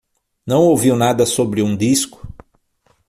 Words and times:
Não 0.47 0.63
ouviu 0.63 0.95
nada 0.95 1.27
sobre 1.27 1.61
um 1.61 1.77
disco? 1.77 2.25